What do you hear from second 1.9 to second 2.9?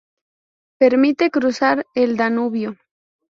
el Danubio.